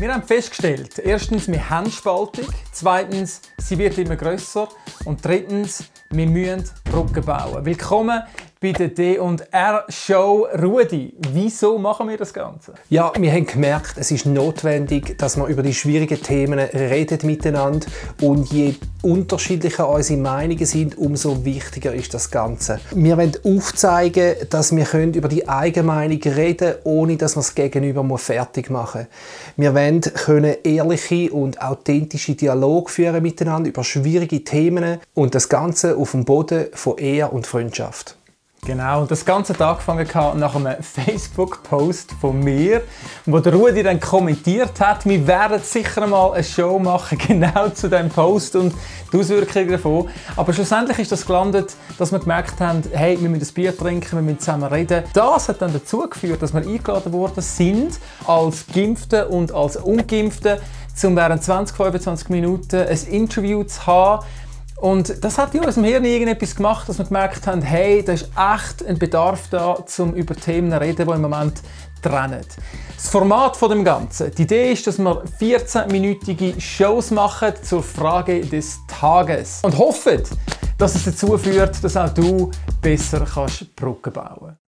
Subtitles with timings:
[0.00, 4.70] Wir haben festgestellt, erstens, wir haben Spaltung, zweitens, sie wird immer grösser
[5.04, 7.66] und drittens, wir müssen Brücken bauen.
[7.66, 8.22] Willkommen
[8.60, 10.46] bei der D&R Show.
[10.60, 12.74] Rudi, wieso machen wir das Ganze?
[12.90, 17.86] Ja, wir haben gemerkt, es ist notwendig, dass wir über die schwierigen Themen reden miteinander
[18.20, 22.80] und je unterschiedlicher unsere Meinungen sind, umso wichtiger ist das Ganze.
[22.94, 28.18] Wir wollen aufzeigen, dass wir können über die Eigenmeinung reden ohne dass wir es gegenüber
[28.18, 29.06] fertig machen
[29.56, 35.96] Wir wollen können ehrliche und authentische Dialog führen miteinander über schwierige Themen und das Ganze
[35.96, 38.16] auf dem Boden von Ehe und Freundschaft.
[38.66, 40.06] Genau, und das Ganze hat angefangen
[40.38, 42.82] nach einem Facebook-Post von mir,
[43.24, 47.88] wo der Rudi dann kommentiert hat, wir werden sicher mal eine Show machen, genau zu
[47.88, 48.74] dem Post und
[49.10, 50.10] die Auswirkungen davon.
[50.36, 54.12] Aber schlussendlich ist das gelandet, dass wir gemerkt haben, hey, wir müssen ein Bier trinken,
[54.12, 55.04] wir müssen zusammen reden.
[55.14, 60.60] Das hat dann dazu geführt, dass wir eingeladen worden sind, als Geimpfte und als Ungeimpfte,
[61.02, 64.22] um während 20, 25 Minuten ein Interview zu haben,
[64.80, 68.30] und das hat in unserem Hirn irgendetwas gemacht, dass wir gemerkt haben, hey, da ist
[68.54, 71.60] echt ein Bedarf da, um über Themen zu reden, die im Moment
[72.02, 72.40] trennen.
[72.94, 74.34] Das Format von dem Ganzen.
[74.34, 80.22] Die Idee ist, dass wir 14-minütige Shows machen zur Frage des Tages und hoffen,
[80.78, 84.69] dass es dazu führt, dass auch du besser kannst Brücken bauen kannst.